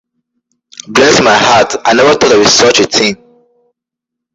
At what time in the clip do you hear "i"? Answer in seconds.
1.85-1.93